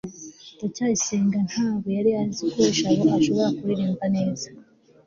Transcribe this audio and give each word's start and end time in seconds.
ndacyayisenga 0.57 1.37
ntabwo 1.49 1.87
yari 1.97 2.11
azi 2.21 2.43
ko 2.53 2.61
jabo 2.75 3.05
ashobora 3.17 3.49
kuririmba 3.57 4.05
neza 4.15 4.47